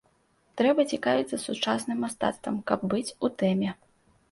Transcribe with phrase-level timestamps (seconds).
[0.61, 3.79] Трэба цікавіцца сучасным мастацтвам, каб быць у тэме.